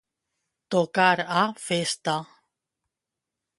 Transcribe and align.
Tocar 0.75 1.17
a 1.43 1.45
festa. 1.67 2.17